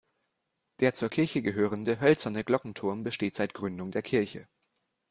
Der 0.79 0.95
zur 0.95 1.09
Kirche 1.09 1.43
gehörende 1.43 1.99
hölzerne 1.99 2.43
Glockenturm 2.43 3.03
besteht 3.03 3.35
seit 3.35 3.53
Gründung 3.53 3.91
der 3.91 4.01
Kirche. 4.01 4.47